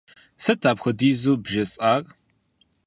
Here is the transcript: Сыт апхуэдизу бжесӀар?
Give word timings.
Сыт 0.43 0.61
апхуэдизу 0.69 1.33
бжесӀар? 1.43 2.03